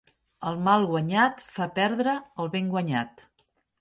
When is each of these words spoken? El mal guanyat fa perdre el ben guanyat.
El 0.51 0.55
mal 0.67 0.85
guanyat 0.91 1.43
fa 1.57 1.67
perdre 1.75 2.17
el 2.45 2.51
ben 2.57 2.73
guanyat. 2.73 3.23